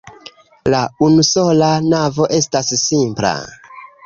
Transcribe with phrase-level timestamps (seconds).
[0.73, 3.37] La unusola navo estas simpla.